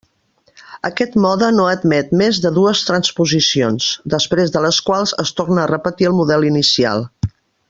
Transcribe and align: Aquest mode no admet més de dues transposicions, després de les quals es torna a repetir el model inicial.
Aquest 0.87 1.17
mode 1.25 1.49
no 1.57 1.67
admet 1.73 2.15
més 2.23 2.39
de 2.47 2.51
dues 2.57 2.81
transposicions, 2.89 3.91
després 4.17 4.57
de 4.59 4.67
les 4.67 4.83
quals 4.89 5.17
es 5.25 5.35
torna 5.43 5.63
a 5.67 5.71
repetir 5.77 6.11
el 6.13 6.19
model 6.23 6.49
inicial. 6.55 7.11